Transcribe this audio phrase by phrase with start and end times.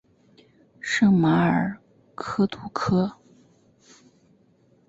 [0.79, 1.77] 圣马尔
[2.15, 3.17] 克杜科。